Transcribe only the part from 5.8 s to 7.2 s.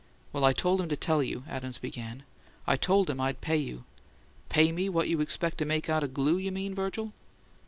out o' glue, you mean, Virgil?"